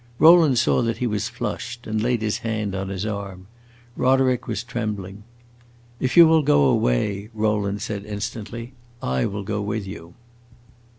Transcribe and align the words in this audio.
Rowland 0.17 0.57
saw 0.57 0.81
that 0.81 0.97
he 0.97 1.05
was 1.05 1.29
flushed, 1.29 1.85
and 1.85 2.01
laid 2.01 2.23
his 2.23 2.39
hand 2.39 2.73
on 2.73 2.89
his 2.89 3.05
arm. 3.05 3.45
Roderick 3.95 4.47
was 4.47 4.63
trembling. 4.63 5.21
"If 5.99 6.17
you 6.17 6.25
will 6.25 6.41
go 6.41 6.63
away," 6.63 7.29
Rowland 7.35 7.83
said 7.83 8.05
instantly, 8.07 8.73
"I 9.03 9.25
will 9.27 9.43
go 9.43 9.61
with 9.61 9.85
you." 9.85 10.15